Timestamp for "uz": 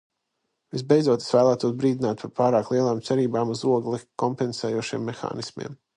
3.57-3.65